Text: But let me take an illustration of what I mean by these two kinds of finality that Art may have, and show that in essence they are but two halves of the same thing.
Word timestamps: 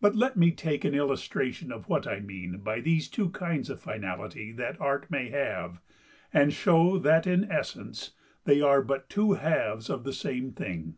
But 0.00 0.14
let 0.14 0.36
me 0.36 0.52
take 0.52 0.84
an 0.84 0.94
illustration 0.94 1.72
of 1.72 1.88
what 1.88 2.06
I 2.06 2.20
mean 2.20 2.58
by 2.58 2.78
these 2.80 3.08
two 3.08 3.30
kinds 3.30 3.68
of 3.70 3.80
finality 3.80 4.52
that 4.52 4.80
Art 4.80 5.10
may 5.10 5.30
have, 5.30 5.80
and 6.32 6.52
show 6.52 6.96
that 7.00 7.26
in 7.26 7.50
essence 7.50 8.12
they 8.44 8.60
are 8.60 8.82
but 8.82 9.10
two 9.10 9.32
halves 9.32 9.90
of 9.90 10.04
the 10.04 10.12
same 10.12 10.52
thing. 10.52 10.94